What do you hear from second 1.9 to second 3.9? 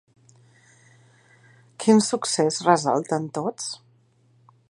succés ressalten tots?